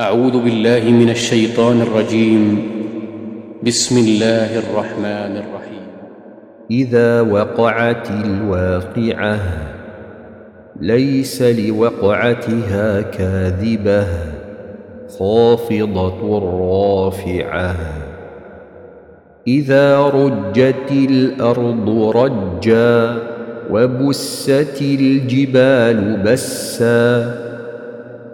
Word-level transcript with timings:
أعوذ 0.00 0.44
بالله 0.44 0.90
من 0.90 1.10
الشيطان 1.10 1.80
الرجيم. 1.80 2.42
بسم 3.62 3.98
الله 3.98 4.58
الرحمن 4.58 5.32
الرحيم. 5.36 5.86
إذا 6.70 7.20
وقعت 7.20 8.10
الواقعة 8.10 9.38
ليس 10.80 11.42
لوقعتها 11.42 13.00
كاذبة 13.00 14.06
خافضة 15.18 16.20
رافعة. 16.72 17.76
إذا 19.46 20.00
رجت 20.00 20.90
الأرض 20.92 21.88
رجا 22.16 23.18
وبست 23.70 24.78
الجبال 24.80 26.22
بسا 26.24 27.49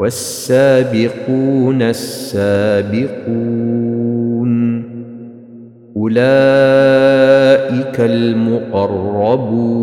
والسابقون 0.00 1.82
السابقون 1.82 3.30
أولئك 5.96 8.00
المقربون 8.00 9.80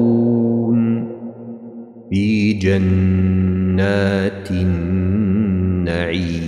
في 2.09 2.53
جنات 2.53 4.51
النعيم. 4.51 6.47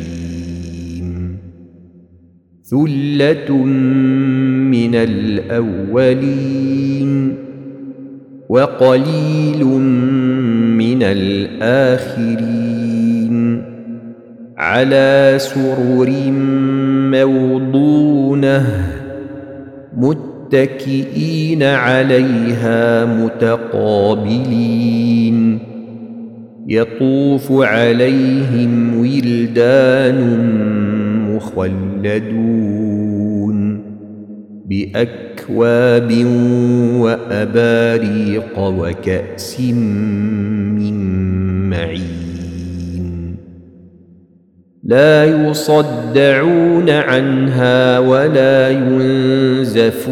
ثلة 2.63 3.51
من 4.71 4.95
الأولين 4.95 6.09
وقليل 8.49 9.65
من 10.77 11.03
الآخرين. 11.03 12.78
على 14.59 15.35
سرر 15.37 16.31
موضونة 17.11 18.65
متكئين 19.97 21.63
عليها 21.63 23.05
متقابلين. 23.05 24.39
يطوف 26.67 27.51
عليهم 27.51 28.99
ولدان 28.99 30.19
مخلدون 31.35 32.69
بأكواب 34.65 36.25
وأباريق 36.99 38.59
وكأس 38.59 39.59
من 40.79 40.95
معين. 41.69 42.28
لا 44.89 45.49
يصدعون 45.49 46.89
عنها 46.89 47.99
ولا 47.99 48.69
ينزفون 48.69 50.09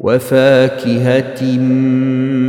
وفاكهة 0.00 1.58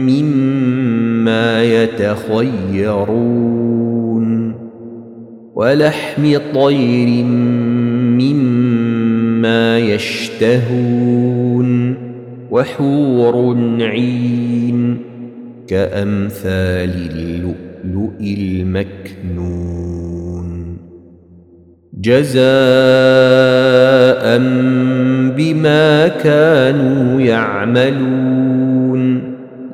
مما 0.09 1.63
يتخيرون 1.63 3.05
ولحم 5.55 6.37
طير 6.53 7.23
مما 8.19 9.79
يشتهون 9.79 11.67
وحور 12.51 13.57
عين 13.81 14.97
كأمثال 15.67 16.93
اللؤلؤ 17.11 17.64
المكنون. 18.21 19.75
جزاء 21.93 22.45
بما 25.37 26.07
كانوا 26.07 27.21
يعملون. 27.21 28.55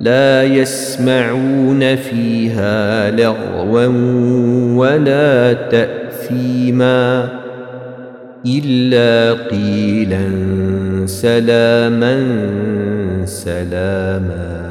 لا 0.02 0.44
يسمعون 0.44 1.96
فيها 1.96 3.12
لغوا 3.12 3.88
ولا 4.76 5.54
تاثيما 5.54 7.30
إلا 8.46 9.34
قيلا. 9.34 10.28
سلاما 11.06 12.26
سلاما. 13.26 14.71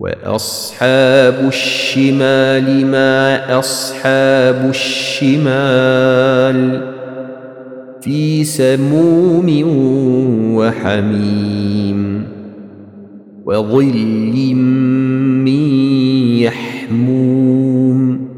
وأصحاب 0.00 1.48
الشمال 1.48 2.86
ما 2.86 3.58
أصحاب 3.58 4.70
الشمال 4.70 6.60
في 8.00 8.44
سموم 8.44 9.48
وحميم 10.56 12.24
وظل 13.44 14.54
من 15.44 15.68
يحموم 16.48 18.28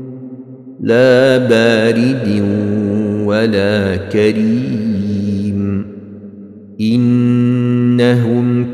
لا 0.80 1.38
بارد 1.38 2.42
ولا 3.26 3.96
كريم 3.96 4.71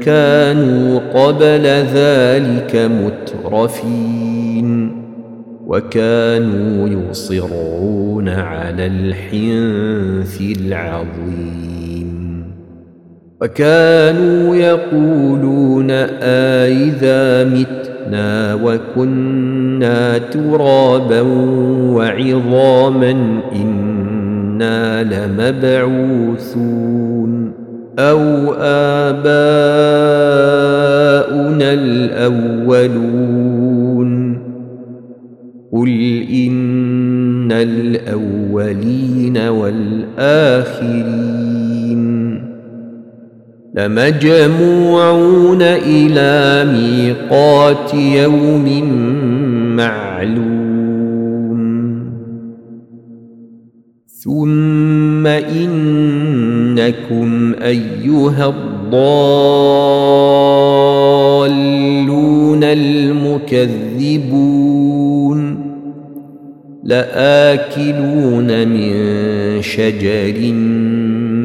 كانوا 0.02 0.98
قبل 1.14 1.66
ذلك 1.94 2.90
مترفين 2.90 4.28
وكانوا 5.66 6.88
يصرون 6.88 8.28
على 8.28 8.86
الحنث 8.86 10.40
العظيم 10.40 11.88
وكانوا 13.40 14.56
يقولون 14.56 15.90
آئذا 16.22 17.44
متنا 17.44 18.54
وكنا 18.54 20.18
ترابا 20.18 21.20
وعظاما 21.94 23.40
إنا 23.52 25.02
لمبعوثون 25.02 26.97
أو 27.98 28.54
آباؤنا 28.54 29.28
الأولون. 31.72 33.28
قل 35.72 36.22
إن 36.32 37.52
الأولين 37.52 39.38
والآخرين. 39.38 40.58
لمجموعون 43.74 45.62
إلى 45.62 46.64
ميقات 46.72 47.94
يوم 47.94 48.92
معلوم. 49.76 50.58
ثم 54.06 55.26
إنكم 56.88 57.54
أيها 57.62 58.48
الضالون 58.48 59.04
المكذبون 62.64 63.68
لآكلون 66.84 68.68
من 68.68 68.92
شجر 69.62 70.52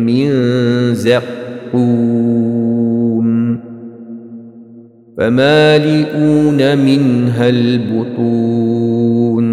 من 0.07 0.29
زقوم 0.95 2.13
فمالئون 5.17 6.77
منها 6.77 7.49
البطون 7.49 9.52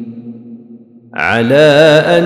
على 1.13 2.03
أن 2.07 2.23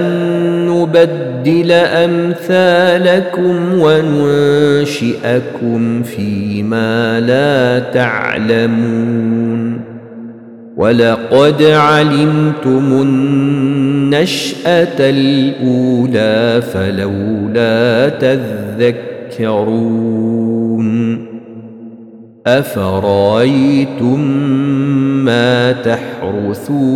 نبدل 0.70 1.72
أمثالكم 1.72 3.80
وننشئكم 3.80 5.24
فيما 6.04 7.20
لا 7.20 7.80
تعلمون. 7.80 9.82
ولقد 10.78 11.64
علمتم 11.64 13.02
النشأة 13.02 15.00
الأولى 15.00 16.62
فلولا 16.62 18.10
تذكرون. 18.10 20.06
أفرأيتم 22.48 24.20
ما 25.26 25.72
تحرثون؟ 25.72 26.96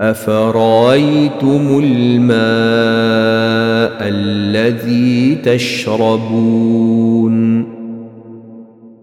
أفرأيتم 0.00 1.80
الماء 1.82 2.36
الذي 4.08 5.34
تشربون؟ 5.34 7.36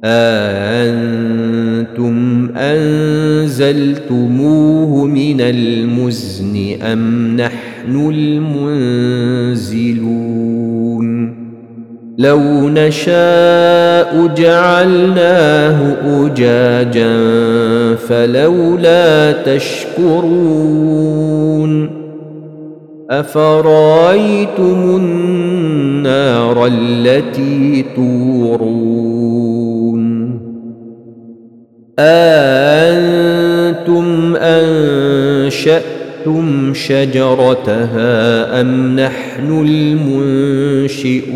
أأنتم 0.04 2.16
أنزلتموه 2.56 3.86
من 5.06 5.42
المزن 5.42 6.82
أم 6.82 7.36
نحن 7.38 8.10
المنزلون؟ 8.10 9.74
لو 12.18 12.70
نشاء 12.70 14.28
جعلناه 14.38 15.96
أجاجا 16.06 17.16
فلولا 17.96 19.32
تشكرون 19.32 20.84
أفرأيتم 23.10 24.96
النار 24.96 26.66
التي 26.66 27.86
تورون 27.96 29.34
أأنتم 32.00 33.44
أنشأتم 36.28 36.74
شجرتها 36.74 38.62
أم 38.62 39.00
نحن 39.00 39.66
المنشئون 40.96 41.34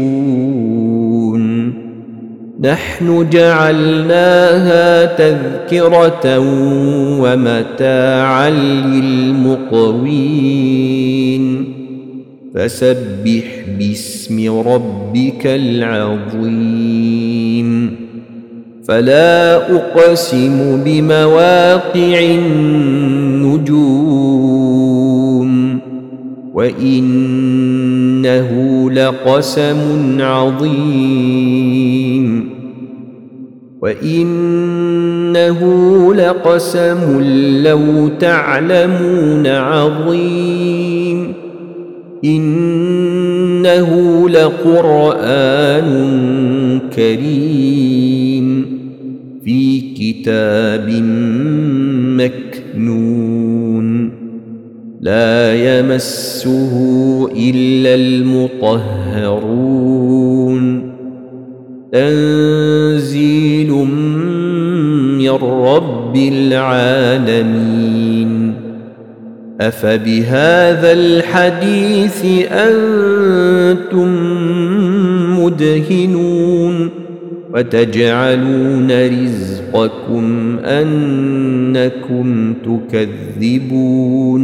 نحن 2.62 3.30
جعلناها 3.30 5.06
تذكرة 5.06 6.40
ومتاعا 7.20 8.50
للمقوين 9.30 10.08
فسبح 12.56 13.44
باسم 13.80 14.60
ربك 14.60 15.46
العظيم 15.46 16.88
فلا 18.88 19.56
أقسم 19.56 20.84
بمواقع 20.86 22.20
النجوم 22.20 23.98
وإنه 26.58 28.52
لقسم 28.92 30.18
عظيم 30.22 31.78
وإنه 33.82 35.62
لقسم 36.14 37.22
لو 37.64 38.08
تعلمون 38.08 39.48
عظيم 39.48 41.34
إنه 42.26 43.90
لقرآن 44.30 45.90
كريم 46.96 48.66
في 49.46 49.82
كتاب 49.82 50.90
مكنون 52.18 53.37
لا 55.02 55.80
يمسه 55.80 56.74
إلا 57.36 57.96
المطهرون. 57.96 59.78
تنزيل 61.92 63.72
من 65.18 65.30
رب 65.30 66.16
العالمين. 66.16 67.88
أفبهذا 69.62 70.92
الحديث 70.92 72.26
أنتم 72.52 74.10
مدهنون 75.40 76.90
وتجعلون 77.54 79.08
رزقكم 79.08 80.58
أنكم 80.60 82.54
تكذبون. 82.54 84.44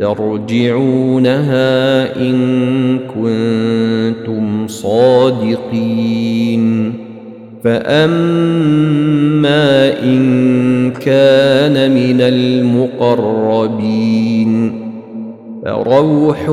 ترجعونها 0.00 1.70
إن 2.16 2.98
كنتم 2.98 4.66
صادقين. 4.66 6.60
فأما 7.64 8.92
إن 10.02 10.90
كان 10.90 11.94
من 11.94 12.20
المقربين 12.20 13.60
فروح 15.64 16.48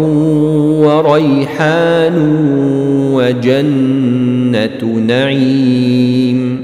وريحان 0.85 2.13
وجنة 3.13 4.99
نعيم. 5.07 6.59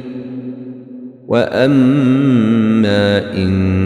وأما 1.27 3.33
إن 3.33 3.82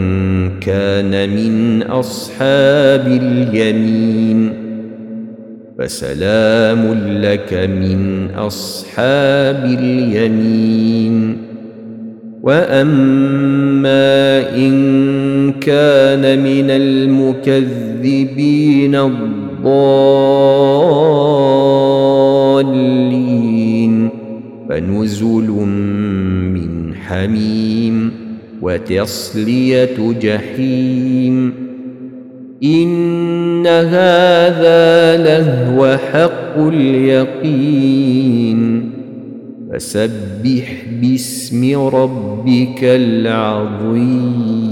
كان 0.60 1.30
من 1.30 1.82
أصحاب 1.82 3.20
اليمين. 3.22 4.52
فسلام 5.78 6.94
لك 7.22 7.54
من 7.54 8.30
أصحاب 8.36 9.78
اليمين. 9.80 11.36
وأما 12.42 14.08
إن 14.56 15.52
كان 15.52 16.42
من 16.42 16.70
المكذبين 16.70 18.94
الضالين. 18.94 19.28
فنزل 24.68 25.48
من 26.54 26.94
حميم. 26.94 28.27
وتصلية 28.62 30.12
جحيم. 30.20 31.52
إن 32.62 33.66
هذا 33.66 35.16
لهو 35.16 35.98
حق 36.12 36.58
اليقين. 36.58 38.58
فسبح 39.72 40.84
باسم 41.00 41.74
ربك 41.74 42.78
العظيم. 42.82 44.67